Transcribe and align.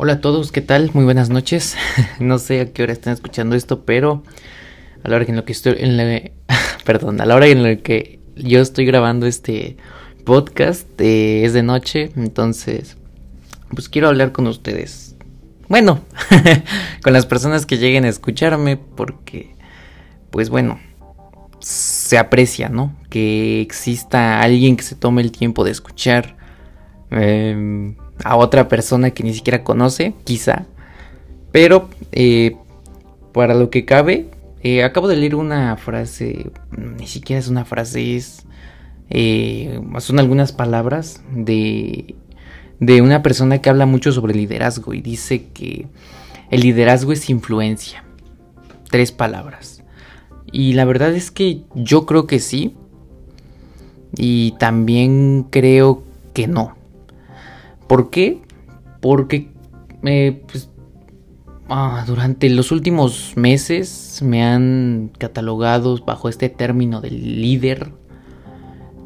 Hola 0.00 0.12
a 0.12 0.20
todos, 0.20 0.52
¿qué 0.52 0.60
tal? 0.60 0.92
Muy 0.94 1.02
buenas 1.02 1.28
noches. 1.28 1.76
no 2.20 2.38
sé 2.38 2.60
a 2.60 2.72
qué 2.72 2.84
hora 2.84 2.92
están 2.92 3.14
escuchando 3.14 3.56
esto, 3.56 3.84
pero 3.84 4.22
a 5.02 5.08
la 5.08 5.16
hora 5.16 5.24
en 5.26 5.34
lo 5.34 5.44
que 5.44 5.50
estoy 5.50 5.74
en 5.76 5.96
la, 5.96 6.30
perdón, 6.84 7.20
a 7.20 7.26
la 7.26 7.34
hora 7.34 7.48
en 7.48 7.64
la 7.64 7.74
que 7.74 8.20
yo 8.36 8.60
estoy 8.60 8.86
grabando 8.86 9.26
este 9.26 9.76
podcast 10.24 10.86
eh, 11.00 11.44
es 11.44 11.52
de 11.52 11.64
noche, 11.64 12.12
entonces 12.14 12.96
pues 13.74 13.88
quiero 13.88 14.06
hablar 14.06 14.30
con 14.30 14.46
ustedes. 14.46 15.16
Bueno, 15.66 16.00
con 17.02 17.12
las 17.12 17.26
personas 17.26 17.66
que 17.66 17.78
lleguen 17.78 18.04
a 18.04 18.08
escucharme 18.08 18.76
porque 18.76 19.56
pues 20.30 20.48
bueno, 20.48 20.78
se 21.58 22.18
aprecia, 22.18 22.68
¿no? 22.68 22.94
Que 23.10 23.60
exista 23.62 24.42
alguien 24.42 24.76
que 24.76 24.84
se 24.84 24.94
tome 24.94 25.22
el 25.22 25.32
tiempo 25.32 25.64
de 25.64 25.72
escuchar 25.72 26.36
em, 27.10 27.96
a 28.24 28.36
otra 28.36 28.68
persona 28.68 29.10
que 29.10 29.22
ni 29.22 29.34
siquiera 29.34 29.64
conoce, 29.64 30.14
quizá. 30.24 30.66
Pero 31.52 31.88
eh, 32.12 32.56
para 33.32 33.54
lo 33.54 33.70
que 33.70 33.84
cabe, 33.84 34.28
eh, 34.62 34.84
acabo 34.84 35.08
de 35.08 35.16
leer 35.16 35.34
una 35.34 35.76
frase, 35.76 36.50
ni 36.76 37.06
siquiera 37.06 37.40
es 37.40 37.48
una 37.48 37.64
frase, 37.64 38.16
es... 38.16 38.44
Eh, 39.10 39.80
son 40.00 40.18
algunas 40.18 40.52
palabras 40.52 41.22
de, 41.32 42.14
de 42.78 43.00
una 43.00 43.22
persona 43.22 43.58
que 43.62 43.70
habla 43.70 43.86
mucho 43.86 44.12
sobre 44.12 44.34
liderazgo 44.34 44.92
y 44.92 45.00
dice 45.00 45.46
que 45.46 45.86
el 46.50 46.60
liderazgo 46.60 47.12
es 47.12 47.30
influencia. 47.30 48.04
Tres 48.90 49.12
palabras. 49.12 49.82
Y 50.52 50.74
la 50.74 50.84
verdad 50.84 51.14
es 51.14 51.30
que 51.30 51.62
yo 51.74 52.06
creo 52.06 52.26
que 52.26 52.38
sí. 52.38 52.74
Y 54.16 54.52
también 54.58 55.46
creo 55.50 56.02
que 56.32 56.46
no. 56.46 56.77
¿Por 57.88 58.10
qué? 58.10 58.42
Porque 59.00 59.50
eh, 60.04 60.42
pues, 60.50 60.70
ah, 61.68 62.04
durante 62.06 62.48
los 62.50 62.70
últimos 62.70 63.32
meses 63.36 64.20
me 64.22 64.44
han 64.44 65.10
catalogado 65.18 65.98
bajo 66.04 66.28
este 66.28 66.48
término 66.48 67.00
del 67.00 67.40
líder. 67.40 67.92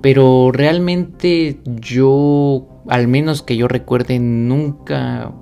Pero 0.03 0.51
realmente 0.53 1.61
yo, 1.65 2.83
al 2.89 3.07
menos 3.07 3.43
que 3.43 3.57
yo 3.57 3.69
recuerde, 3.69 4.19
nunca 4.19 5.33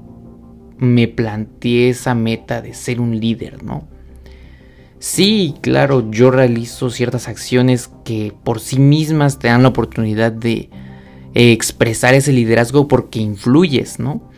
me 0.77 1.09
planteé 1.09 1.91
esa 1.91 2.15
meta 2.15 2.61
de 2.61 2.75
ser 2.75 3.01
un 3.01 3.19
líder, 3.19 3.63
¿no? 3.63 3.89
Sí, 4.99 5.55
claro, 5.63 6.11
yo 6.11 6.31
realizo 6.31 6.91
ciertas 6.91 7.27
acciones 7.27 7.91
que 8.05 8.35
por 8.45 8.61
sí 8.61 8.79
mismas 8.79 9.39
te 9.39 9.49
dan 9.49 9.63
la 9.63 9.71
oportunidad 9.71 10.31
de 10.31 10.69
eh, 11.35 11.53
expresar 11.53 12.15
ese 12.15 12.33
liderazgo 12.33 12.89
porque 12.89 13.21
influyes, 13.21 13.99
¿no? 13.99 14.31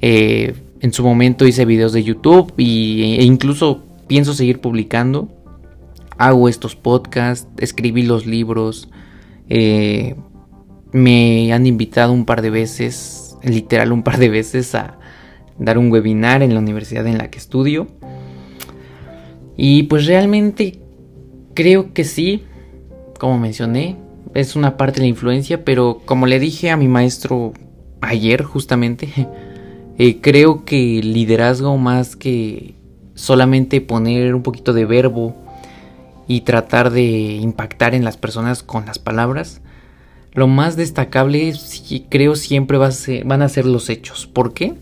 Eh, 0.00 0.54
en 0.80 0.92
su 0.92 1.02
momento 1.02 1.46
hice 1.46 1.64
videos 1.64 1.92
de 1.92 2.04
YouTube 2.04 2.52
y, 2.56 3.16
e 3.18 3.24
incluso 3.24 3.84
pienso 4.06 4.34
seguir 4.34 4.60
publicando. 4.60 5.28
Hago 6.18 6.48
estos 6.48 6.76
podcasts, 6.76 7.48
escribí 7.58 8.02
los 8.02 8.26
libros, 8.26 8.90
eh, 9.48 10.16
me 10.92 11.52
han 11.52 11.66
invitado 11.66 12.12
un 12.12 12.24
par 12.24 12.42
de 12.42 12.50
veces, 12.50 13.36
literal 13.42 13.92
un 13.92 14.02
par 14.02 14.18
de 14.18 14.28
veces, 14.28 14.74
a 14.74 14.98
dar 15.58 15.78
un 15.78 15.90
webinar 15.90 16.42
en 16.42 16.54
la 16.54 16.60
universidad 16.60 17.06
en 17.06 17.18
la 17.18 17.30
que 17.30 17.38
estudio. 17.38 17.88
Y 19.56 19.84
pues 19.84 20.06
realmente 20.06 20.80
creo 21.54 21.92
que 21.92 22.04
sí, 22.04 22.44
como 23.18 23.38
mencioné, 23.38 23.96
es 24.34 24.56
una 24.56 24.76
parte 24.76 24.96
de 24.96 25.02
la 25.02 25.08
influencia, 25.08 25.64
pero 25.64 26.00
como 26.04 26.26
le 26.26 26.38
dije 26.38 26.70
a 26.70 26.76
mi 26.76 26.88
maestro 26.88 27.52
ayer 28.00 28.42
justamente, 28.42 29.08
eh, 29.98 30.20
creo 30.20 30.64
que 30.64 31.00
liderazgo 31.02 31.76
más 31.76 32.16
que 32.16 32.74
solamente 33.14 33.80
poner 33.80 34.34
un 34.34 34.42
poquito 34.42 34.72
de 34.72 34.84
verbo 34.84 35.34
y 36.26 36.42
tratar 36.42 36.90
de 36.90 37.02
impactar 37.02 37.94
en 37.94 38.04
las 38.04 38.16
personas 38.16 38.62
con 38.62 38.86
las 38.86 38.98
palabras, 38.98 39.60
lo 40.32 40.46
más 40.46 40.76
destacable 40.76 41.52
creo 42.08 42.36
siempre 42.36 42.78
van 42.78 43.42
a 43.42 43.48
ser 43.48 43.66
los 43.66 43.88
hechos. 43.88 44.26
¿Por 44.26 44.52
qué? 44.52 44.74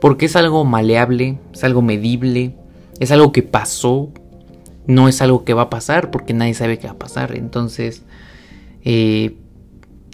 Porque 0.00 0.26
es 0.26 0.36
algo 0.36 0.64
maleable, 0.64 1.38
es 1.52 1.64
algo 1.64 1.82
medible, 1.82 2.54
es 3.00 3.10
algo 3.10 3.32
que 3.32 3.42
pasó, 3.42 4.10
no 4.86 5.08
es 5.08 5.22
algo 5.22 5.44
que 5.44 5.54
va 5.54 5.62
a 5.62 5.70
pasar 5.70 6.10
porque 6.10 6.34
nadie 6.34 6.54
sabe 6.54 6.78
qué 6.78 6.86
va 6.86 6.92
a 6.92 6.98
pasar. 6.98 7.34
Entonces, 7.34 8.02
eh, 8.84 9.36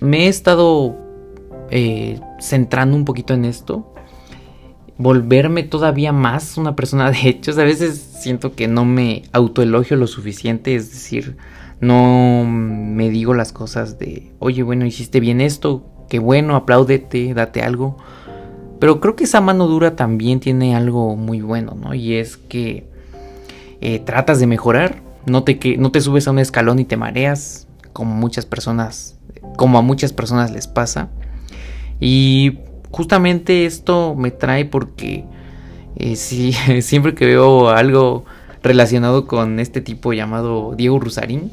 me 0.01 0.25
he 0.25 0.29
estado 0.29 0.97
eh, 1.71 2.21
centrando 2.41 2.97
un 2.97 3.05
poquito 3.05 3.35
en 3.35 3.45
esto. 3.45 3.95
Volverme 4.97 5.63
todavía 5.63 6.13
más 6.13 6.57
una 6.57 6.77
persona 6.77 7.11
de 7.11 7.29
hechos. 7.29 7.59
A 7.59 7.65
veces 7.65 7.99
siento 8.21 8.55
que 8.55 8.69
no 8.69 8.85
me 8.85 9.23
autoelogio 9.33 9.97
lo 9.97 10.07
suficiente. 10.07 10.75
Es 10.75 10.91
decir, 10.91 11.37
no 11.81 12.45
me 12.47 13.11
digo 13.11 13.35
las 13.35 13.53
cosas 13.53 13.99
de, 13.99 14.33
oye, 14.39 14.63
bueno, 14.63 14.87
hiciste 14.87 15.21
bien 15.21 15.41
esto. 15.41 15.85
Qué 16.09 16.19
bueno, 16.19 16.57
apláudete, 16.57 17.35
date 17.35 17.63
algo. 17.63 17.97
Pero 18.81 19.01
creo 19.01 19.15
que 19.15 19.25
esa 19.25 19.41
mano 19.41 19.67
dura 19.67 19.95
también 19.95 20.41
tiene 20.41 20.75
algo 20.75 21.15
muy 21.15 21.43
bueno, 21.43 21.77
¿no? 21.81 21.95
Y 21.95 22.15
es 22.15 22.37
que 22.39 22.89
eh, 23.81 23.99
tratas 23.99 24.41
de 24.41 24.47
mejorar, 24.47 25.03
no 25.27 25.45
te, 25.45 25.59
que, 25.59 25.77
no 25.77 25.93
te 25.93 26.01
subes 26.01 26.27
a 26.27 26.31
un 26.31 26.39
escalón 26.39 26.79
y 26.79 26.85
te 26.85 26.97
mareas, 26.97 27.69
como 27.93 28.15
muchas 28.15 28.47
personas, 28.47 29.19
como 29.57 29.79
a 29.79 29.83
muchas 29.83 30.13
personas 30.13 30.51
les 30.51 30.67
pasa. 30.67 31.09
Y 32.01 32.59
justamente 32.91 33.67
esto 33.67 34.15
me 34.15 34.31
trae 34.31 34.65
porque 34.65 35.25
eh, 35.97 36.17
siempre 36.83 37.15
que 37.15 37.27
veo 37.27 37.71
algo 37.71 38.25
relacionado 38.63 39.27
con 39.27 39.61
este 39.61 39.81
tipo 39.81 40.13
llamado 40.13 40.75
Diego 40.77 40.99
Rusarín, 40.99 41.51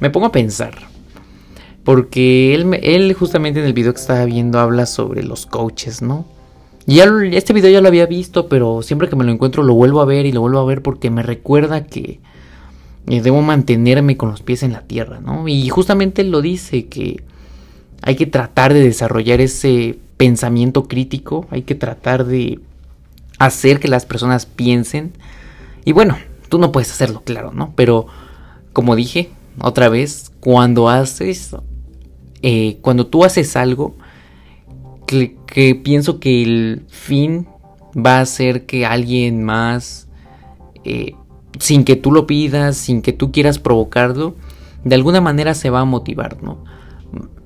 me 0.00 0.10
pongo 0.10 0.26
a 0.26 0.32
pensar. 0.32 0.74
Porque 1.84 2.54
él, 2.54 2.78
él 2.82 3.12
justamente 3.14 3.60
en 3.60 3.66
el 3.66 3.72
video 3.72 3.94
que 3.94 4.00
estaba 4.00 4.24
viendo 4.24 4.58
habla 4.58 4.84
sobre 4.84 5.22
los 5.22 5.46
coaches, 5.46 6.02
¿no? 6.02 6.26
Y 6.86 6.96
ya, 6.96 7.06
este 7.32 7.52
video 7.52 7.70
ya 7.70 7.80
lo 7.80 7.88
había 7.88 8.06
visto, 8.06 8.48
pero 8.48 8.80
siempre 8.82 9.08
que 9.08 9.16
me 9.16 9.24
lo 9.24 9.30
encuentro 9.30 9.62
lo 9.62 9.74
vuelvo 9.74 10.00
a 10.00 10.06
ver 10.06 10.24
y 10.24 10.32
lo 10.32 10.40
vuelvo 10.40 10.58
a 10.58 10.64
ver 10.64 10.82
porque 10.82 11.10
me 11.10 11.22
recuerda 11.22 11.84
que 11.84 12.20
debo 13.08 13.42
mantenerme 13.42 14.16
con 14.16 14.30
los 14.30 14.42
pies 14.42 14.62
en 14.62 14.72
la 14.72 14.82
tierra, 14.82 15.20
¿no? 15.20 15.48
Y 15.48 15.68
justamente 15.68 16.22
él 16.22 16.30
lo 16.30 16.42
dice 16.42 16.86
que 16.86 17.22
hay 18.02 18.16
que 18.16 18.26
tratar 18.26 18.74
de 18.74 18.82
desarrollar 18.82 19.40
ese 19.40 19.98
pensamiento 20.16 20.84
crítico, 20.88 21.46
hay 21.50 21.62
que 21.62 21.74
tratar 21.74 22.26
de 22.26 22.60
hacer 23.38 23.80
que 23.80 23.88
las 23.88 24.04
personas 24.04 24.46
piensen. 24.46 25.12
Y 25.84 25.92
bueno, 25.92 26.16
tú 26.48 26.58
no 26.58 26.72
puedes 26.72 26.90
hacerlo, 26.90 27.22
claro, 27.24 27.52
¿no? 27.52 27.72
Pero 27.76 28.06
como 28.72 28.96
dije 28.96 29.30
otra 29.60 29.88
vez, 29.88 30.30
cuando 30.40 30.88
haces, 30.88 31.56
eh, 32.42 32.78
cuando 32.82 33.06
tú 33.06 33.24
haces 33.24 33.56
algo, 33.56 33.96
que, 35.06 35.74
pienso 35.82 36.20
que 36.20 36.42
el 36.42 36.84
fin 36.88 37.48
va 37.96 38.20
a 38.20 38.26
ser 38.26 38.66
que 38.66 38.84
alguien 38.84 39.42
más, 39.42 40.08
eh, 40.84 41.14
sin 41.58 41.84
que 41.84 41.96
tú 41.96 42.12
lo 42.12 42.26
pidas, 42.26 42.76
sin 42.76 43.02
que 43.02 43.12
tú 43.12 43.32
quieras 43.32 43.58
provocarlo, 43.58 44.36
de 44.84 44.94
alguna 44.94 45.20
manera 45.20 45.54
se 45.54 45.70
va 45.70 45.80
a 45.80 45.84
motivar, 45.84 46.42
¿no? 46.42 46.64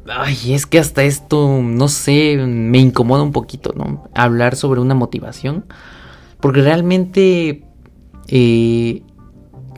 Ay, 0.09 0.53
es 0.53 0.67
que 0.67 0.79
hasta 0.79 1.05
esto, 1.05 1.61
no 1.63 1.89
sé, 1.89 2.37
me 2.37 2.79
incomoda 2.79 3.23
un 3.23 3.33
poquito, 3.33 3.73
¿no? 3.77 4.05
Hablar 4.15 4.57
sobre 4.57 4.81
una 4.81 4.95
motivación. 4.95 5.65
Porque 6.41 6.61
realmente 6.61 7.63
eh, 8.27 9.03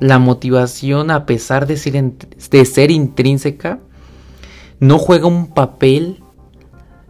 la 0.01 0.19
motivación, 0.19 1.11
a 1.11 1.27
pesar 1.27 1.67
de 1.67 1.77
ser, 1.77 2.13
de 2.51 2.65
ser 2.65 2.91
intrínseca, 2.91 3.81
no 4.81 4.99
juega 4.99 5.27
un 5.27 5.49
papel 5.49 6.23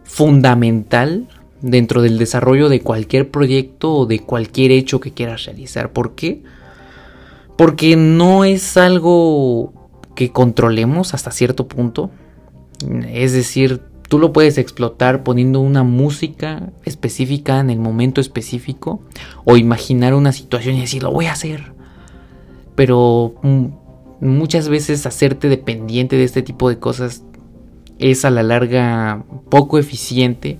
fundamental 0.03 1.27
dentro 1.61 2.01
del 2.01 2.17
desarrollo 2.17 2.69
de 2.69 2.81
cualquier 2.81 3.31
proyecto 3.31 3.93
o 3.93 4.05
de 4.05 4.19
cualquier 4.19 4.71
hecho 4.71 4.99
que 4.99 5.13
quieras 5.13 5.45
realizar. 5.45 5.93
¿Por 5.93 6.15
qué? 6.15 6.43
No 7.95 8.43
es 8.43 8.77
algo 8.77 9.73
que 10.15 10.31
controlemos 10.31 11.13
hasta 11.13 11.31
cierto 11.31 11.67
punto. 11.67 12.09
Es 13.07 13.33
decir, 13.33 13.81
tú 14.07 14.19
lo 14.19 14.33
puedes 14.33 14.57
explotar 14.57 15.23
poniendo 15.23 15.59
una 15.59 15.83
música 15.83 16.71
específica 16.83 17.59
en 17.59 17.69
el 17.69 17.79
momento 17.79 18.21
específico 18.21 19.01
o 19.45 19.57
imaginar 19.57 20.13
una 20.13 20.31
situación 20.31 20.75
y 20.75 20.81
decir, 20.81 21.03
lo 21.03 21.11
voy 21.11 21.25
a 21.25 21.33
hacer. 21.33 21.73
Pero 22.75 23.35
mm, 23.41 23.65
muchas 24.21 24.69
veces 24.69 25.05
hacerte 25.05 25.49
dependiente 25.49 26.17
de 26.17 26.23
este 26.23 26.41
tipo 26.41 26.69
de 26.69 26.79
cosas 26.79 27.23
es 27.99 28.25
a 28.25 28.29
la 28.29 28.43
larga 28.43 29.23
poco 29.49 29.77
eficiente 29.79 30.59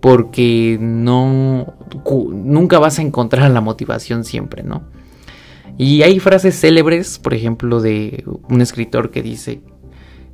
porque 0.00 0.78
no 0.80 1.74
nunca 2.30 2.78
vas 2.78 2.98
a 2.98 3.02
encontrar 3.02 3.50
la 3.50 3.60
motivación 3.60 4.24
siempre, 4.24 4.62
¿no? 4.62 4.82
Y 5.78 6.02
hay 6.02 6.18
frases 6.18 6.58
célebres, 6.60 7.18
por 7.18 7.34
ejemplo, 7.34 7.80
de 7.80 8.24
un 8.48 8.60
escritor 8.60 9.10
que 9.10 9.22
dice, 9.22 9.60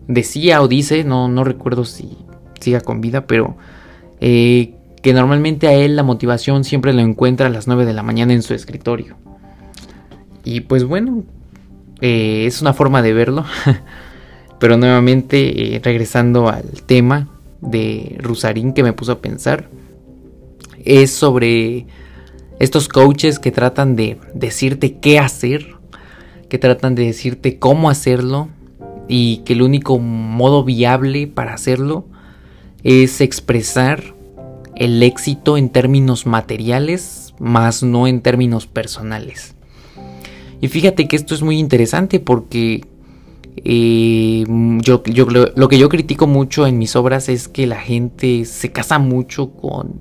decía 0.08 0.62
o 0.62 0.68
dice, 0.68 1.04
no, 1.04 1.28
no 1.28 1.44
recuerdo 1.44 1.84
si 1.84 2.16
siga 2.60 2.80
con 2.80 3.02
vida, 3.02 3.26
pero 3.26 3.56
eh, 4.20 4.74
que 5.02 5.12
normalmente 5.12 5.68
a 5.68 5.74
él 5.74 5.96
la 5.96 6.02
motivación 6.02 6.64
siempre 6.64 6.94
lo 6.94 7.02
encuentra 7.02 7.48
a 7.48 7.50
las 7.50 7.66
9 7.66 7.84
de 7.84 7.92
la 7.92 8.02
mañana 8.02 8.32
en 8.32 8.42
su 8.42 8.54
escritorio. 8.54 9.16
Y 10.44 10.60
pues 10.60 10.84
bueno, 10.84 11.24
eh, 12.00 12.44
es 12.46 12.62
una 12.62 12.72
forma 12.72 13.02
de 13.02 13.12
verlo. 13.12 13.44
Pero 14.58 14.76
nuevamente, 14.76 15.76
eh, 15.76 15.80
regresando 15.82 16.48
al 16.48 16.82
tema 16.86 17.28
de 17.60 18.16
Rusarín 18.18 18.72
que 18.72 18.82
me 18.82 18.92
puso 18.92 19.12
a 19.12 19.18
pensar, 19.20 19.68
es 20.84 21.10
sobre 21.10 21.86
estos 22.58 22.88
coaches 22.88 23.38
que 23.38 23.50
tratan 23.50 23.96
de 23.96 24.18
decirte 24.34 24.96
qué 24.98 25.18
hacer, 25.18 25.74
que 26.48 26.58
tratan 26.58 26.94
de 26.94 27.06
decirte 27.06 27.58
cómo 27.58 27.90
hacerlo 27.90 28.48
y 29.08 29.38
que 29.38 29.54
el 29.54 29.62
único 29.62 29.98
modo 29.98 30.64
viable 30.64 31.26
para 31.26 31.54
hacerlo 31.54 32.06
es 32.82 33.20
expresar 33.20 34.14
el 34.76 35.02
éxito 35.02 35.56
en 35.56 35.70
términos 35.70 36.26
materiales, 36.26 37.34
más 37.38 37.82
no 37.82 38.06
en 38.06 38.20
términos 38.20 38.66
personales. 38.66 39.54
Y 40.60 40.68
fíjate 40.68 41.08
que 41.08 41.16
esto 41.16 41.34
es 41.34 41.42
muy 41.42 41.58
interesante 41.58 42.20
porque 42.20 42.82
eh, 43.56 44.44
yo, 44.80 45.02
lo 45.54 45.68
que 45.68 45.78
yo 45.78 45.88
critico 45.88 46.26
mucho 46.26 46.66
en 46.66 46.78
mis 46.78 46.96
obras 46.96 47.28
es 47.28 47.48
que 47.48 47.66
la 47.66 47.80
gente 47.80 48.44
se 48.44 48.72
casa 48.72 48.98
mucho 48.98 49.52
con 49.52 50.00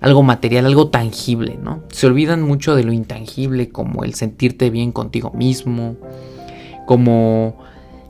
algo 0.00 0.22
material, 0.22 0.66
algo 0.66 0.88
tangible, 0.88 1.58
¿no? 1.62 1.82
Se 1.90 2.06
olvidan 2.06 2.42
mucho 2.42 2.74
de 2.74 2.84
lo 2.84 2.92
intangible, 2.92 3.70
como 3.70 4.04
el 4.04 4.14
sentirte 4.14 4.70
bien 4.70 4.92
contigo 4.92 5.32
mismo, 5.32 5.96
como 6.86 7.56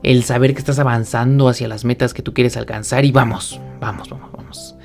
el 0.03 0.23
saber 0.23 0.53
que 0.53 0.59
estás 0.59 0.79
avanzando 0.79 1.47
hacia 1.47 1.67
las 1.67 1.85
metas 1.85 2.13
que 2.13 2.21
tú 2.21 2.33
quieres 2.33 2.57
alcanzar 2.57 3.05
y 3.05 3.11
vamos, 3.11 3.59
vamos, 3.79 4.09
vamos, 4.09 4.29
vamos. 4.35 4.75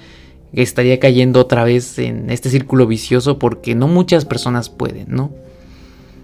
Estaría 0.52 1.00
cayendo 1.00 1.40
otra 1.40 1.64
vez 1.64 1.98
en 1.98 2.30
este 2.30 2.50
círculo 2.50 2.86
vicioso 2.86 3.38
porque 3.38 3.74
no 3.74 3.88
muchas 3.88 4.24
personas 4.24 4.68
pueden, 4.68 5.06
¿no? 5.08 5.30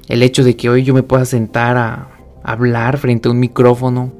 El 0.08 0.22
hecho 0.22 0.44
de 0.44 0.56
que 0.56 0.70
hoy 0.70 0.84
yo 0.84 0.94
me 0.94 1.02
pueda 1.02 1.24
sentar 1.24 1.76
a 1.76 2.08
hablar 2.42 2.98
frente 2.98 3.28
a 3.28 3.32
un 3.32 3.40
micrófono, 3.40 4.12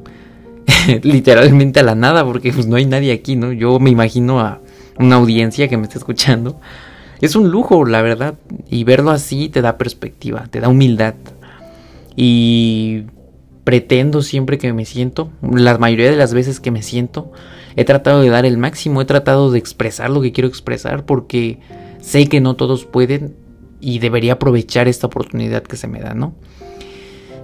literalmente 1.03 1.81
a 1.81 1.83
la 1.83 1.95
nada, 1.95 2.25
porque 2.25 2.53
pues 2.53 2.67
no 2.67 2.77
hay 2.77 2.87
nadie 2.87 3.13
aquí, 3.13 3.37
¿no? 3.37 3.53
Yo 3.53 3.79
me 3.79 3.91
imagino 3.91 4.41
a 4.41 4.61
una 4.99 5.17
audiencia 5.17 5.69
que 5.69 5.77
me 5.77 5.85
está 5.85 5.99
escuchando. 5.99 6.61
Es 7.21 7.35
un 7.35 7.51
lujo, 7.51 7.85
la 7.85 8.03
verdad, 8.03 8.35
y 8.71 8.85
verlo 8.85 9.11
así 9.11 9.49
te 9.49 9.63
da 9.63 9.79
perspectiva, 9.79 10.47
te 10.51 10.61
da 10.61 10.69
humildad. 10.69 11.15
Y 12.15 13.05
pretendo 13.65 14.23
siempre 14.23 14.59
que 14.59 14.73
me 14.73 14.85
siento, 14.85 15.31
la 15.43 15.77
mayoría 15.79 16.11
de 16.11 16.17
las 16.17 16.33
veces 16.33 16.61
que 16.61 16.71
me 16.71 16.83
siento, 16.83 17.33
he 17.77 17.85
tratado 17.85 18.23
de 18.23 18.31
dar 18.31 18.47
el 18.47 18.57
máximo, 18.57 19.03
he 19.03 19.05
tratado 19.05 19.51
de 19.51 19.59
expresar 19.59 20.11
lo 20.11 20.23
que 20.23 20.33
quiero 20.33 20.49
expresar 20.49 21.05
porque 21.05 21.59
sé 22.01 22.29
que 22.29 22.41
no 22.41 22.57
todos 22.57 22.85
pueden 22.85 23.37
y 23.81 23.99
debería 23.99 24.35
aprovechar 24.35 24.89
esta 24.89 25.07
oportunidad 25.07 25.63
que 25.63 25.77
se 25.77 25.87
me 25.87 26.01
da, 26.01 26.15
¿no? 26.15 26.35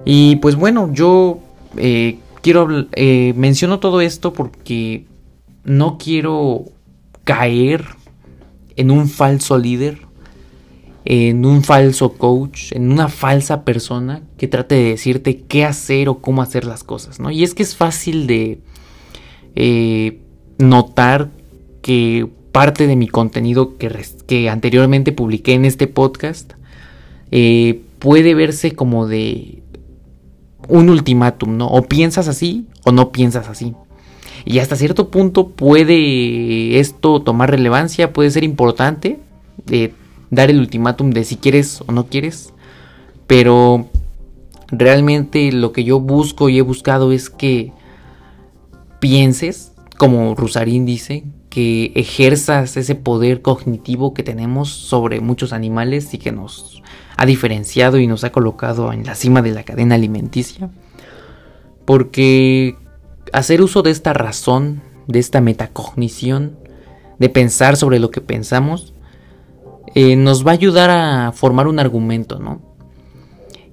Y 0.03 0.37
pues 0.37 0.55
bueno, 0.55 0.91
yo 0.91 1.39
eh, 1.77 2.17
quiero 2.41 2.87
eh, 2.93 3.33
menciono 3.35 3.79
todo 3.79 4.01
esto 4.01 4.33
porque 4.33 5.05
no 5.63 5.97
quiero 5.97 6.65
caer 7.25 7.83
en 8.77 8.91
un 8.91 9.09
falso 9.09 9.57
líder, 9.57 9.99
en 11.03 11.45
un 11.45 11.63
falso 11.63 12.13
coach, 12.13 12.71
en 12.71 12.91
una 12.91 13.09
falsa 13.09 13.65
persona 13.65 14.23
que 14.37 14.47
trate 14.47 14.75
de 14.75 14.89
decirte 14.91 15.41
qué 15.41 15.65
hacer 15.65 16.07
o 16.07 16.19
cómo 16.19 16.41
hacer 16.41 16.65
las 16.65 16.83
cosas, 16.83 17.19
¿no? 17.19 17.29
Y 17.29 17.43
es 17.43 17.53
que 17.53 17.63
es 17.63 17.75
fácil 17.75 18.27
de 18.27 18.59
eh, 19.55 20.19
notar 20.57 21.29
que 21.81 22.27
parte 22.51 22.87
de 22.87 22.95
mi 22.95 23.07
contenido 23.07 23.77
que, 23.77 24.49
anteriormente 24.49 25.11
publiqué 25.11 25.53
en 25.53 25.65
este 25.65 25.87
podcast 25.87 26.53
eh, 27.31 27.81
puede 27.99 28.33
verse 28.33 28.71
como 28.71 29.07
de 29.07 29.61
un 30.67 30.89
ultimátum, 30.89 31.57
¿no? 31.57 31.67
O 31.67 31.83
piensas 31.83 32.27
así 32.27 32.65
o 32.83 32.91
no 32.91 33.11
piensas 33.11 33.49
así. 33.49 33.75
Y 34.45 34.59
hasta 34.59 34.75
cierto 34.75 35.09
punto 35.09 35.49
puede 35.49 36.79
esto 36.79 37.21
tomar 37.21 37.49
relevancia, 37.49 38.13
puede 38.13 38.29
ser 38.29 38.43
importante 38.43 39.19
de 39.65 39.93
dar 40.29 40.51
el 40.51 40.59
ultimátum 40.59 41.09
de 41.09 41.23
si 41.23 41.37
quieres 41.37 41.81
o 41.87 41.91
no 41.91 42.05
quieres. 42.05 42.53
Pero 43.25 43.87
realmente 44.67 45.51
lo 45.51 45.71
que 45.71 45.83
yo 45.83 45.99
busco 45.99 46.49
y 46.49 46.59
he 46.59 46.61
buscado 46.61 47.11
es 47.11 47.31
que 47.31 47.71
pienses, 48.99 49.71
como 49.97 50.35
Rusarín 50.35 50.85
dice, 50.85 51.23
que 51.49 51.91
ejerzas 51.95 52.77
ese 52.77 52.95
poder 52.95 53.41
cognitivo 53.41 54.13
que 54.13 54.23
tenemos 54.23 54.69
sobre 54.69 55.21
muchos 55.21 55.53
animales 55.53 56.13
y 56.13 56.17
que 56.17 56.31
nos 56.31 56.83
ha 57.17 57.25
diferenciado 57.25 57.97
y 57.97 58.07
nos 58.07 58.23
ha 58.23 58.31
colocado 58.31 58.91
en 58.91 59.05
la 59.05 59.15
cima 59.15 59.41
de 59.41 59.51
la 59.51 59.63
cadena 59.63 59.95
alimenticia. 59.95 60.69
Porque 61.85 62.75
hacer 63.33 63.61
uso 63.61 63.81
de 63.81 63.91
esta 63.91 64.13
razón, 64.13 64.81
de 65.07 65.19
esta 65.19 65.41
metacognición, 65.41 66.57
de 67.19 67.29
pensar 67.29 67.77
sobre 67.77 67.99
lo 67.99 68.11
que 68.11 68.21
pensamos, 68.21 68.93
eh, 69.93 70.15
nos 70.15 70.45
va 70.45 70.51
a 70.51 70.55
ayudar 70.55 70.89
a 70.89 71.31
formar 71.31 71.67
un 71.67 71.79
argumento, 71.79 72.39
¿no? 72.39 72.61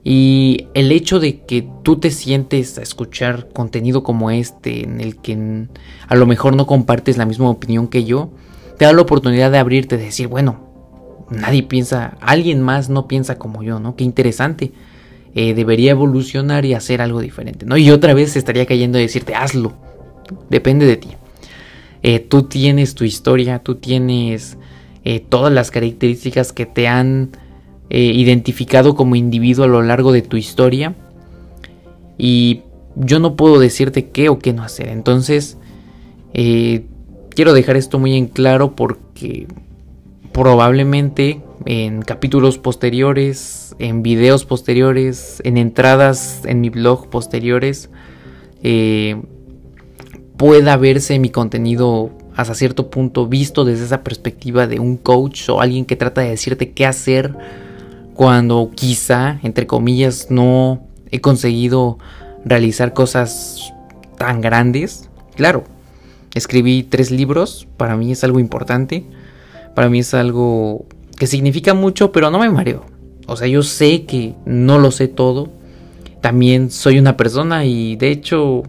Y 0.05 0.69
el 0.75 0.91
hecho 0.91 1.21
de 1.21 1.41
que 1.41 1.69
tú 1.83 1.99
te 1.99 2.11
sientes 2.11 2.77
a 2.79 2.83
escuchar 2.83 3.49
contenido 3.53 4.03
como 4.03 4.31
este, 4.31 4.85
en 4.85 5.01
el 5.01 5.17
que 5.17 5.69
a 6.09 6.15
lo 6.17 6.27
mejor 6.27 6.57
no 6.57 6.67
compartes 6.67 7.17
la 7.19 7.27
misma 7.27 7.51
opinión 7.51 7.87
que 7.87 8.05
yo, 8.05 8.31
te 8.79 8.85
da 8.85 8.93
la 8.93 9.03
oportunidad 9.03 9.53
de 9.53 9.59
abrirte, 9.59 9.97
de 9.97 10.05
decir, 10.05 10.27
bueno, 10.27 10.73
nadie 11.31 11.63
piensa, 11.63 12.17
alguien 12.21 12.61
más 12.63 12.89
no 12.89 13.07
piensa 13.07 13.39
como 13.39 13.63
yo, 13.63 13.79
¿no? 13.79 13.95
Qué 13.95 14.03
interesante. 14.05 14.73
Eh, 15.35 15.55
debería 15.55 15.93
evolucionar 15.93 16.67
y 16.67 16.75
hacer 16.75 17.01
algo 17.01 17.21
diferente, 17.21 17.65
¿no? 17.65 17.79
Y 17.79 17.91
otra 17.91 18.13
vez 18.13 18.37
estaría 18.37 18.67
cayendo 18.67 18.99
de 18.99 19.05
decirte, 19.05 19.35
hazlo. 19.35 19.73
Depende 20.51 20.85
de 20.85 20.97
ti. 20.99 21.09
Eh, 22.03 22.19
tú 22.19 22.43
tienes 22.43 22.95
tu 22.95 23.05
historia, 23.05 23.61
tú 23.61 23.77
tienes 23.77 24.59
eh, 25.05 25.21
todas 25.21 25.51
las 25.51 25.71
características 25.71 26.53
que 26.53 26.67
te 26.67 26.89
han 26.89 27.31
identificado 27.95 28.95
como 28.95 29.17
individuo 29.17 29.67
a 29.67 29.69
lo 29.69 29.83
largo 29.83 30.13
de 30.13 30.23
tu 30.23 30.39
historia. 30.39 30.95
Y 32.17 32.63
yo 32.95 33.19
no 33.19 33.37
puedo 33.37 33.59
decirte 33.59 34.09
qué 34.09 34.31
o 34.31 34.39
qué 34.39 34.55
no 34.55 34.63
hacer. 34.63 34.89
Entonces, 34.89 35.59
quiero 36.33 37.53
dejar 37.53 37.77
esto 37.77 37.99
muy 37.99 38.17
en 38.17 38.29
claro 38.29 38.75
porque 38.75 39.47
probablemente 40.33 41.43
en 41.67 42.01
capítulos 42.01 42.57
posteriores, 42.57 43.72
en 43.83 44.05
videos 44.05 44.45
posteriores, 44.45 45.43
en 45.45 45.57
entradas 45.57 46.43
en 46.45 46.61
mi 46.61 46.71
blog 46.71 47.11
posteriores, 47.11 47.91
eh, 48.63 49.21
pueda 50.37 50.77
verse 50.77 51.19
mi 51.19 51.31
contenido 51.31 52.11
hasta 52.37 52.55
cierto 52.55 52.91
punto 52.91 53.27
visto 53.27 53.65
desde 53.65 53.85
esa 53.85 54.05
perspectiva 54.05 54.69
de 54.69 54.79
un 54.79 54.97
coach 54.97 55.49
o 55.49 55.61
alguien 55.61 55.85
que 55.85 55.97
trata 55.97 56.21
de 56.21 56.31
decirte 56.31 56.71
qué 56.71 56.87
hacer 56.87 57.35
cuando 58.15 58.71
quizá, 58.73 59.41
entre 59.43 59.67
comillas, 59.67 60.29
no 60.31 60.87
he 61.11 61.21
conseguido 61.21 61.99
realizar 62.45 62.95
cosas 62.95 63.73
tan 64.17 64.41
grandes. 64.41 65.11
Claro, 65.35 65.65
escribí 66.35 66.85
tres 66.85 67.11
libros, 67.11 67.67
para 67.77 67.97
mí 67.97 68.13
es 68.13 68.23
algo 68.23 68.39
importante, 68.39 69.05
para 69.75 69.89
mí 69.89 69.99
es 69.99 70.15
algo 70.15 70.87
que 71.19 71.27
significa 71.27 71.75
mucho, 71.75 72.13
pero 72.13 72.31
no 72.31 72.39
me 72.39 72.49
mareo. 72.49 72.92
O 73.33 73.37
sea, 73.37 73.49
yo 73.49 73.63
sé 73.63 74.05
que 74.05 74.35
no 74.45 74.79
lo 74.79 74.91
sé 74.91 75.09
todo, 75.09 75.51
también 76.21 76.71
soy 76.71 76.99
una 76.99 77.17
persona 77.17 77.65
y 77.65 77.97
de 77.97 78.11
hecho 78.11 78.63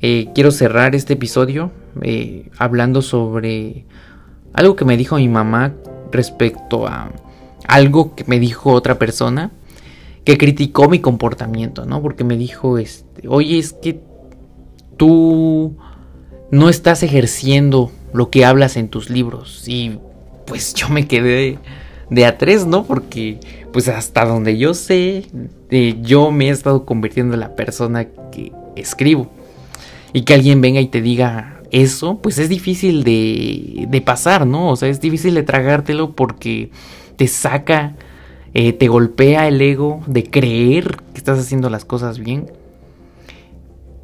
eh, 0.00 0.28
quiero 0.34 0.50
cerrar 0.50 0.94
este 0.94 1.14
episodio 1.14 1.70
eh, 2.02 2.50
hablando 2.58 3.02
sobre 3.02 3.86
algo 4.52 4.76
que 4.76 4.84
me 4.84 4.96
dijo 4.96 5.16
mi 5.16 5.28
mamá 5.28 5.74
respecto 6.10 6.86
a 6.86 7.10
algo 7.66 8.14
que 8.14 8.24
me 8.26 8.38
dijo 8.38 8.72
otra 8.72 8.98
persona 8.98 9.52
que 10.24 10.38
criticó 10.38 10.88
mi 10.88 11.00
comportamiento, 11.00 11.84
¿no? 11.84 12.02
Porque 12.02 12.24
me 12.24 12.36
dijo, 12.36 12.78
este, 12.78 13.28
oye, 13.28 13.58
es 13.58 13.74
que 13.74 14.00
tú 14.96 15.76
no 16.50 16.68
estás 16.68 17.02
ejerciendo 17.02 17.92
lo 18.12 18.30
que 18.30 18.44
hablas 18.44 18.76
en 18.76 18.88
tus 18.88 19.10
libros. 19.10 19.64
Y 19.66 19.98
pues 20.46 20.74
yo 20.74 20.88
me 20.88 21.06
quedé 21.06 21.58
de 22.10 22.26
a 22.26 22.38
tres, 22.38 22.66
¿no? 22.66 22.84
Porque 22.84 23.38
pues 23.72 23.88
hasta 23.88 24.24
donde 24.24 24.56
yo 24.56 24.74
sé, 24.74 25.26
eh, 25.70 25.96
yo 26.02 26.30
me 26.30 26.48
he 26.48 26.50
estado 26.50 26.84
convirtiendo 26.84 27.34
en 27.34 27.40
la 27.40 27.56
persona 27.56 28.06
que 28.30 28.52
escribo. 28.76 29.30
Y 30.12 30.22
que 30.22 30.34
alguien 30.34 30.60
venga 30.60 30.80
y 30.80 30.86
te 30.86 31.02
diga 31.02 31.60
eso, 31.72 32.18
pues 32.22 32.38
es 32.38 32.48
difícil 32.48 33.02
de, 33.02 33.86
de 33.88 34.00
pasar, 34.00 34.46
¿no? 34.46 34.70
O 34.70 34.76
sea, 34.76 34.88
es 34.88 35.00
difícil 35.00 35.34
de 35.34 35.42
tragártelo 35.42 36.12
porque 36.14 36.70
te 37.16 37.26
saca, 37.26 37.96
eh, 38.52 38.72
te 38.72 38.86
golpea 38.86 39.48
el 39.48 39.60
ego 39.60 40.02
de 40.06 40.30
creer 40.30 40.98
que 41.12 41.18
estás 41.18 41.38
haciendo 41.40 41.68
las 41.70 41.84
cosas 41.84 42.20
bien. 42.20 42.46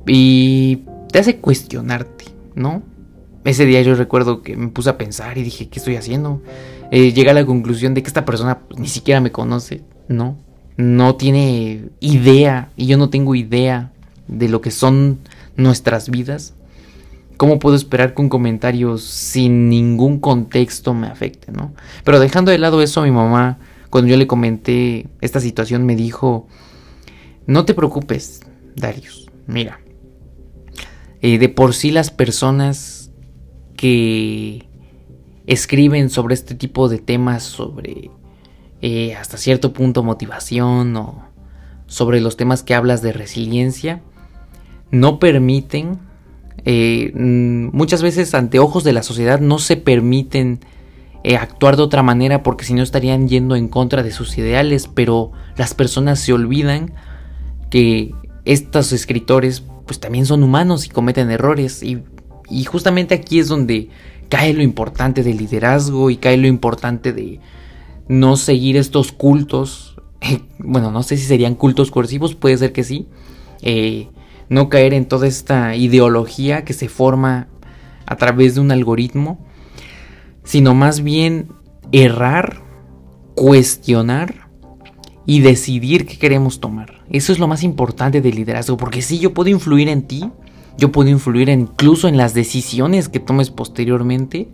Y 0.06 0.80
te 1.12 1.20
hace 1.20 1.36
cuestionarte, 1.36 2.24
¿no? 2.56 2.82
ese 3.44 3.64
día 3.64 3.80
yo 3.82 3.94
recuerdo 3.94 4.42
que 4.42 4.56
me 4.56 4.68
puse 4.68 4.90
a 4.90 4.98
pensar 4.98 5.38
y 5.38 5.42
dije, 5.42 5.68
¿qué 5.68 5.78
estoy 5.78 5.96
haciendo? 5.96 6.42
Eh, 6.90 7.12
llegué 7.12 7.30
a 7.30 7.34
la 7.34 7.46
conclusión 7.46 7.94
de 7.94 8.02
que 8.02 8.08
esta 8.08 8.24
persona 8.24 8.58
ni 8.76 8.88
siquiera 8.88 9.20
me 9.20 9.30
conoce, 9.30 9.82
¿no? 10.08 10.36
No 10.76 11.14
tiene 11.14 11.84
idea 12.00 12.70
y 12.76 12.86
yo 12.86 12.98
no 12.98 13.10
tengo 13.10 13.34
idea 13.34 13.92
de 14.26 14.48
lo 14.48 14.60
que 14.60 14.70
son 14.70 15.18
nuestras 15.56 16.10
vidas. 16.10 16.54
¿Cómo 17.36 17.58
puedo 17.58 17.76
esperar 17.76 18.14
que 18.14 18.22
un 18.22 18.28
comentario 18.28 18.98
sin 18.98 19.68
ningún 19.68 20.18
contexto 20.18 20.92
me 20.92 21.06
afecte, 21.06 21.52
no? 21.52 21.72
Pero 22.04 22.18
dejando 22.18 22.50
de 22.50 22.58
lado 22.58 22.82
eso, 22.82 23.02
mi 23.02 23.10
mamá, 23.10 23.58
cuando 23.88 24.10
yo 24.10 24.16
le 24.16 24.26
comenté 24.26 25.06
esta 25.20 25.40
situación, 25.40 25.86
me 25.86 25.96
dijo, 25.96 26.48
no 27.46 27.64
te 27.64 27.74
preocupes, 27.74 28.40
Darius, 28.76 29.30
mira, 29.46 29.80
eh, 31.22 31.38
de 31.38 31.48
por 31.48 31.74
sí 31.74 31.90
las 31.90 32.10
personas 32.10 33.10
que 33.76 34.69
escriben 35.52 36.10
sobre 36.10 36.34
este 36.34 36.54
tipo 36.54 36.88
de 36.88 36.98
temas, 36.98 37.42
sobre 37.42 38.10
eh, 38.82 39.14
hasta 39.14 39.36
cierto 39.36 39.72
punto 39.72 40.02
motivación 40.02 40.96
o 40.96 41.24
sobre 41.86 42.20
los 42.20 42.36
temas 42.36 42.62
que 42.62 42.74
hablas 42.74 43.02
de 43.02 43.12
resiliencia, 43.12 44.00
no 44.90 45.18
permiten, 45.18 45.98
eh, 46.64 47.12
mm, 47.14 47.76
muchas 47.76 48.02
veces 48.02 48.34
ante 48.34 48.58
ojos 48.58 48.84
de 48.84 48.92
la 48.92 49.02
sociedad 49.02 49.40
no 49.40 49.58
se 49.58 49.76
permiten 49.76 50.60
actuar 51.38 51.76
de 51.76 51.82
otra 51.82 52.02
manera 52.02 52.42
porque 52.42 52.64
si 52.64 52.72
no 52.72 52.82
estarían 52.82 53.28
yendo 53.28 53.54
en 53.54 53.68
contra 53.68 54.02
de 54.02 54.10
sus 54.10 54.38
ideales, 54.38 54.88
pero 54.88 55.32
las 55.56 55.74
personas 55.74 56.18
se 56.18 56.32
olvidan 56.32 56.94
que 57.68 58.14
estos 58.44 58.92
escritores 58.92 59.62
pues 59.90 59.98
también 59.98 60.24
son 60.24 60.44
humanos 60.44 60.86
y 60.86 60.88
cometen 60.88 61.30
errores. 61.30 61.82
Y, 61.82 62.02
justamente 62.64 63.14
aquí 63.14 63.38
es 63.38 63.48
donde 63.48 63.88
cae 64.30 64.54
lo 64.54 64.62
importante 64.62 65.22
del 65.22 65.36
liderazgo 65.36 66.08
y 66.08 66.16
cae 66.16 66.38
lo 66.38 66.46
importante 66.46 67.12
de 67.12 67.40
no 68.08 68.36
seguir 68.36 68.78
estos 68.78 69.12
cultos. 69.12 69.96
bueno, 70.58 70.90
no 70.90 71.02
sé 71.02 71.18
si 71.18 71.26
serían 71.26 71.54
cultos 71.54 71.90
coercivos, 71.90 72.34
puede 72.34 72.56
ser 72.56 72.72
que 72.72 72.84
sí. 72.84 73.08
Eh, 73.60 74.08
no 74.48 74.68
caer 74.68 74.94
en 74.94 75.06
toda 75.06 75.26
esta 75.26 75.76
ideología 75.76 76.64
que 76.64 76.72
se 76.72 76.88
forma 76.88 77.48
a 78.06 78.16
través 78.16 78.54
de 78.54 78.60
un 78.60 78.72
algoritmo, 78.72 79.38
sino 80.44 80.74
más 80.74 81.02
bien 81.02 81.48
errar, 81.92 82.62
cuestionar 83.34 84.48
y 85.26 85.40
decidir 85.40 86.06
qué 86.06 86.18
queremos 86.18 86.60
tomar. 86.60 87.04
Eso 87.10 87.32
es 87.32 87.38
lo 87.38 87.46
más 87.46 87.62
importante 87.62 88.20
del 88.20 88.36
liderazgo, 88.36 88.76
porque 88.76 89.02
si 89.02 89.18
yo 89.18 89.34
puedo 89.34 89.50
influir 89.50 89.88
en 89.88 90.02
ti, 90.02 90.30
yo 90.80 90.90
puedo 90.90 91.10
influir 91.10 91.48
incluso 91.48 92.08
en 92.08 92.16
las 92.16 92.34
decisiones 92.34 93.08
que 93.08 93.20
tomes 93.20 93.50
posteriormente, 93.50 94.48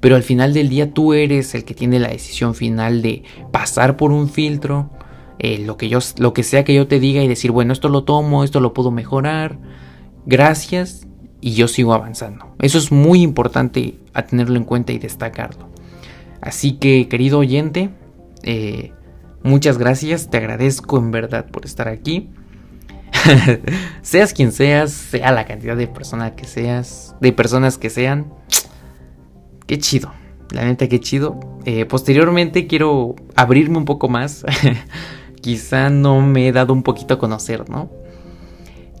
pero 0.00 0.16
al 0.16 0.22
final 0.22 0.54
del 0.54 0.68
día 0.68 0.94
tú 0.94 1.12
eres 1.12 1.54
el 1.54 1.64
que 1.64 1.74
tiene 1.74 1.98
la 1.98 2.08
decisión 2.08 2.54
final 2.54 3.02
de 3.02 3.24
pasar 3.52 3.96
por 3.96 4.12
un 4.12 4.28
filtro, 4.28 4.90
eh, 5.38 5.58
lo, 5.58 5.76
que 5.76 5.88
yo, 5.88 5.98
lo 6.18 6.32
que 6.32 6.42
sea 6.42 6.64
que 6.64 6.74
yo 6.74 6.86
te 6.86 7.00
diga 7.00 7.22
y 7.22 7.28
decir, 7.28 7.50
bueno, 7.50 7.72
esto 7.72 7.88
lo 7.88 8.04
tomo, 8.04 8.44
esto 8.44 8.60
lo 8.60 8.72
puedo 8.72 8.90
mejorar, 8.90 9.58
gracias, 10.24 11.06
y 11.40 11.52
yo 11.52 11.68
sigo 11.68 11.92
avanzando. 11.92 12.54
Eso 12.60 12.78
es 12.78 12.90
muy 12.90 13.22
importante 13.22 13.98
a 14.14 14.24
tenerlo 14.24 14.56
en 14.56 14.64
cuenta 14.64 14.92
y 14.92 14.98
destacarlo. 14.98 15.68
Así 16.40 16.72
que, 16.72 17.08
querido 17.08 17.38
oyente, 17.38 17.90
eh, 18.42 18.92
Muchas 19.42 19.78
gracias, 19.78 20.30
te 20.30 20.36
agradezco 20.36 20.98
en 20.98 21.10
verdad 21.10 21.46
por 21.50 21.64
estar 21.64 21.88
aquí. 21.88 22.28
seas 24.02 24.32
quien 24.32 24.52
seas, 24.52 24.92
sea 24.92 25.32
la 25.32 25.46
cantidad 25.46 25.76
de 25.76 25.86
personas 25.86 26.32
que 26.32 26.44
seas, 26.44 27.14
de 27.20 27.32
personas 27.32 27.78
que 27.78 27.90
sean. 27.90 28.32
Qué 29.66 29.78
chido, 29.78 30.12
la 30.50 30.64
neta 30.64 30.88
qué 30.88 31.00
chido. 31.00 31.38
Eh, 31.64 31.84
posteriormente 31.84 32.66
quiero 32.66 33.16
abrirme 33.36 33.78
un 33.78 33.84
poco 33.84 34.08
más. 34.08 34.44
Quizá 35.40 35.90
no 35.90 36.20
me 36.20 36.48
he 36.48 36.52
dado 36.52 36.72
un 36.72 36.82
poquito 36.82 37.14
a 37.14 37.18
conocer, 37.18 37.68
¿no? 37.68 37.90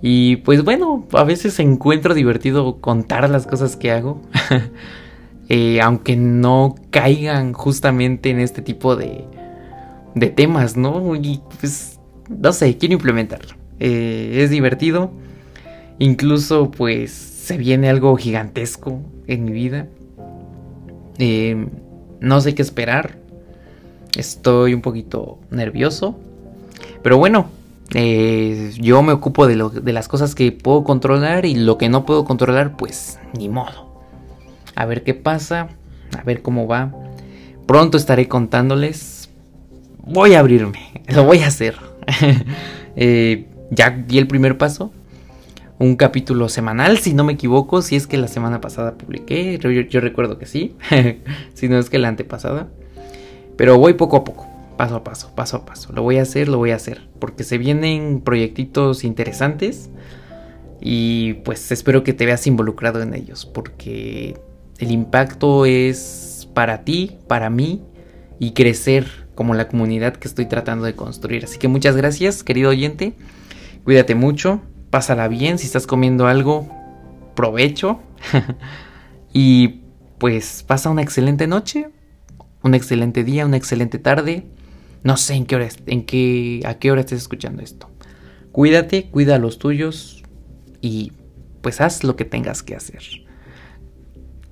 Y 0.00 0.36
pues 0.36 0.62
bueno, 0.62 1.06
a 1.12 1.24
veces 1.24 1.58
encuentro 1.58 2.14
divertido 2.14 2.80
contar 2.80 3.28
las 3.28 3.46
cosas 3.46 3.76
que 3.76 3.90
hago. 3.90 4.20
Eh, 5.50 5.80
aunque 5.80 6.14
no 6.14 6.74
caigan 6.90 7.54
justamente 7.54 8.28
en 8.28 8.38
este 8.38 8.60
tipo 8.60 8.96
de, 8.96 9.24
de 10.14 10.26
temas, 10.28 10.76
¿no? 10.76 11.16
Y 11.16 11.40
pues, 11.58 11.98
no 12.28 12.52
sé, 12.52 12.76
quiero 12.76 12.92
implementarlo. 12.92 13.57
Eh, 13.80 14.40
es 14.42 14.50
divertido. 14.50 15.10
Incluso, 15.98 16.70
pues, 16.70 17.10
se 17.10 17.56
viene 17.56 17.88
algo 17.88 18.16
gigantesco 18.16 19.00
en 19.26 19.44
mi 19.44 19.52
vida. 19.52 19.86
Eh, 21.18 21.66
no 22.20 22.40
sé 22.40 22.54
qué 22.54 22.62
esperar. 22.62 23.18
Estoy 24.16 24.74
un 24.74 24.80
poquito 24.80 25.38
nervioso. 25.50 26.18
Pero 27.02 27.18
bueno, 27.18 27.48
eh, 27.94 28.72
yo 28.78 29.02
me 29.02 29.12
ocupo 29.12 29.46
de, 29.46 29.56
lo, 29.56 29.70
de 29.70 29.92
las 29.92 30.08
cosas 30.08 30.34
que 30.34 30.52
puedo 30.52 30.84
controlar 30.84 31.46
y 31.46 31.54
lo 31.54 31.78
que 31.78 31.88
no 31.88 32.04
puedo 32.04 32.24
controlar, 32.24 32.76
pues 32.76 33.18
ni 33.36 33.48
modo. 33.48 34.02
A 34.74 34.86
ver 34.86 35.02
qué 35.02 35.14
pasa, 35.14 35.68
a 36.16 36.22
ver 36.22 36.42
cómo 36.42 36.66
va. 36.66 36.92
Pronto 37.66 37.96
estaré 37.96 38.28
contándoles 38.28 39.18
voy 40.08 40.34
a 40.34 40.40
abrirme, 40.40 41.02
lo 41.08 41.24
voy 41.24 41.40
a 41.40 41.48
hacer. 41.48 41.76
Eh, 43.00 43.46
ya 43.70 43.90
di 43.90 44.18
el 44.18 44.26
primer 44.26 44.58
paso. 44.58 44.92
Un 45.78 45.94
capítulo 45.94 46.48
semanal, 46.48 46.98
si 46.98 47.14
no 47.14 47.22
me 47.22 47.34
equivoco, 47.34 47.82
si 47.82 47.94
es 47.94 48.08
que 48.08 48.16
la 48.16 48.26
semana 48.26 48.60
pasada 48.60 48.98
publiqué, 48.98 49.58
yo, 49.58 50.00
recuerdo 50.00 50.36
que 50.36 50.46
sí, 50.46 50.74
si 51.54 51.68
no 51.68 51.78
es 51.78 51.88
que 51.88 51.98
la 51.98 52.08
antepasada. 52.08 52.68
Pero 53.56 53.78
voy 53.78 53.94
poco 53.94 54.16
a 54.16 54.24
poco, 54.24 54.48
paso 54.76 54.96
a 54.96 55.04
paso, 55.04 55.32
paso 55.36 55.58
a 55.58 55.66
paso. 55.66 55.92
Lo 55.92 56.02
voy 56.02 56.18
a 56.18 56.22
hacer, 56.22 56.48
lo 56.48 56.58
voy 56.58 56.72
a 56.72 56.76
hacer, 56.76 57.08
porque 57.20 57.44
se 57.44 57.58
vienen 57.58 58.22
proyectitos 58.22 59.04
interesantes 59.04 59.90
y 60.80 61.34
pues 61.44 61.70
espero 61.70 62.02
que 62.02 62.12
te 62.12 62.26
veas 62.26 62.46
involucrado 62.48 63.00
en 63.00 63.14
ellos, 63.14 63.46
porque 63.46 64.36
el 64.78 64.90
impacto 64.90 65.64
es 65.64 66.48
para 66.54 66.82
ti, 66.82 67.18
para 67.28 67.50
mí 67.50 67.82
y 68.40 68.52
crecer 68.52 69.28
como 69.34 69.54
la 69.54 69.68
comunidad 69.68 70.16
que 70.16 70.26
estoy 70.26 70.46
tratando 70.46 70.84
de 70.84 70.94
construir. 70.94 71.44
Así 71.44 71.58
que 71.58 71.68
muchas 71.68 71.96
gracias, 71.96 72.42
querido 72.42 72.70
oyente. 72.70 73.14
Cuídate 73.88 74.14
mucho, 74.14 74.60
pásala 74.90 75.28
bien. 75.28 75.56
Si 75.56 75.64
estás 75.64 75.86
comiendo 75.86 76.26
algo, 76.26 76.68
provecho. 77.34 78.00
y 79.32 79.80
pues 80.18 80.62
pasa 80.62 80.90
una 80.90 81.00
excelente 81.00 81.46
noche, 81.46 81.88
un 82.62 82.74
excelente 82.74 83.24
día, 83.24 83.46
una 83.46 83.56
excelente 83.56 83.98
tarde. 83.98 84.44
No 85.04 85.16
sé 85.16 85.36
en 85.36 85.46
qué 85.46 85.56
hora, 85.56 85.68
en 85.86 86.04
qué, 86.04 86.60
a 86.66 86.74
qué 86.74 86.92
hora 86.92 87.00
estés 87.00 87.22
escuchando 87.22 87.62
esto. 87.62 87.88
Cuídate, 88.52 89.08
cuida 89.08 89.36
a 89.36 89.38
los 89.38 89.58
tuyos 89.58 90.22
y 90.82 91.14
pues 91.62 91.80
haz 91.80 92.04
lo 92.04 92.14
que 92.14 92.26
tengas 92.26 92.62
que 92.62 92.76
hacer. 92.76 93.02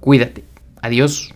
Cuídate. 0.01 0.45
Adiós. 0.81 1.35